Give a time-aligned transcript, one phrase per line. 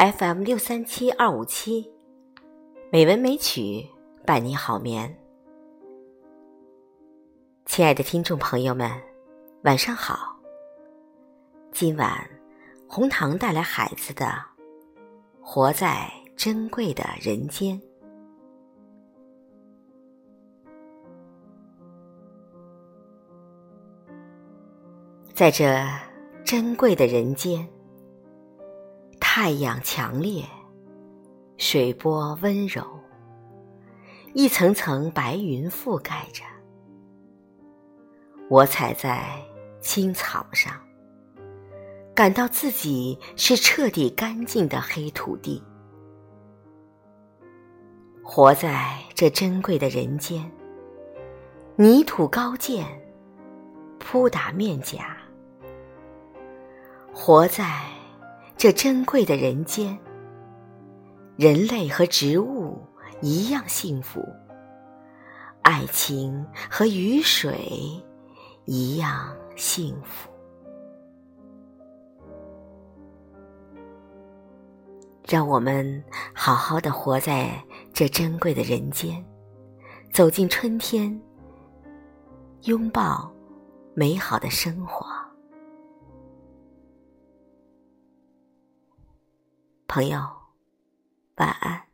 [0.00, 1.86] FM 六三七二五七，
[2.90, 3.86] 美文美曲
[4.24, 5.14] 伴你好眠。
[7.66, 8.90] 亲爱的听众朋友们，
[9.62, 10.34] 晚上好。
[11.70, 12.18] 今晚
[12.88, 14.24] 红糖带来孩子的
[15.42, 17.78] 《活在珍贵的人间》。
[25.34, 25.78] 在这
[26.42, 27.68] 珍贵的人间，
[29.32, 30.44] 太阳强烈，
[31.56, 32.82] 水波温柔，
[34.34, 36.42] 一层层白云覆盖着。
[38.48, 39.40] 我踩在
[39.80, 40.74] 青草上，
[42.12, 45.62] 感到自己是彻底干净的黑土地。
[48.24, 50.50] 活在这珍贵的人间，
[51.76, 52.84] 泥土高见，
[54.00, 55.16] 扑打面颊。
[57.14, 57.80] 活在
[58.60, 59.98] 这珍贵的人间，
[61.38, 62.78] 人类和植物
[63.22, 64.22] 一样幸福，
[65.62, 67.58] 爱情和雨水
[68.66, 70.28] 一样幸福。
[75.26, 79.24] 让我们好好的活在这珍贵的人间，
[80.12, 81.18] 走进春天，
[82.64, 83.32] 拥抱
[83.94, 85.06] 美好的生活。
[89.90, 90.20] 朋友，
[91.38, 91.89] 晚安。